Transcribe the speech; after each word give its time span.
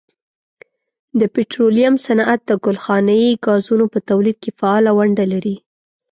د 1.19 1.21
پټرولیم 1.33 1.93
صنعت 2.05 2.39
د 2.45 2.51
ګلخانهیي 2.65 3.31
ګازونو 3.45 3.85
په 3.93 3.99
تولید 4.09 4.37
کې 4.43 4.51
فعاله 4.59 4.91
ونډه 4.97 5.25
لري. 5.33 5.55